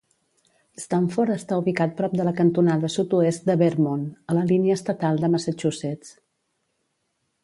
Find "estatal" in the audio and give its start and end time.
4.81-5.21